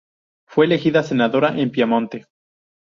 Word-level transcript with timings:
Fue 0.47 0.65
elegida 0.65 1.03
senadora 1.03 1.55
en 1.59 1.69
Piamonte. 1.69 2.25